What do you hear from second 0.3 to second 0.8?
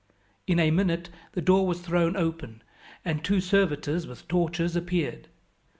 In a